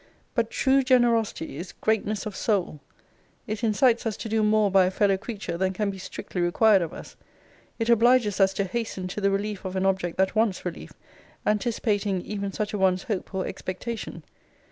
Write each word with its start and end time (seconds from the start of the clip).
But 0.33 0.49
TRUE 0.49 0.81
GENEROSITY 0.81 1.57
is 1.57 1.73
greatness 1.73 2.25
of 2.25 2.35
soul. 2.35 2.79
It 3.45 3.63
incites 3.63 4.03
us 4.07 4.17
to 4.17 4.27
do 4.29 4.41
more 4.41 4.71
by 4.71 4.87
a 4.87 4.89
fellow 4.89 5.15
creature 5.15 5.59
than 5.59 5.73
can 5.73 5.91
be 5.91 5.99
strictly 5.99 6.41
required 6.41 6.81
of 6.81 6.91
us. 6.91 7.15
It 7.77 7.87
obliges 7.87 8.39
us 8.39 8.51
to 8.55 8.63
hasten 8.63 9.07
to 9.09 9.21
the 9.21 9.29
relief 9.29 9.63
of 9.63 9.75
an 9.75 9.85
object 9.85 10.17
that 10.17 10.35
wants 10.35 10.65
relief; 10.65 10.93
anticipating 11.45 12.23
even 12.23 12.51
such 12.51 12.73
a 12.73 12.79
one's 12.79 13.03
hope 13.03 13.31
or 13.35 13.45
expectation. 13.45 14.23